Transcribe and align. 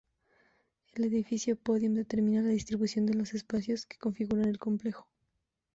El 0.95 1.03
edificio 1.05 1.55
Pódium 1.55 1.93
determina 1.93 2.41
la 2.41 2.47
distribución 2.49 3.05
de 3.05 3.13
los 3.13 3.35
espacios 3.35 3.85
que 3.85 3.99
configuran 3.99 4.45
el 4.49 4.57
complejo. 4.57 5.05